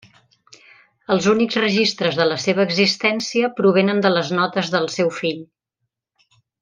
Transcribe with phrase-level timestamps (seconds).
[1.15, 5.45] Els únics registres de la seva existència provenen de les notes del seu fill.